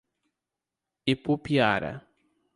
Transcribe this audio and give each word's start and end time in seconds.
Ipupiara 1.13 1.91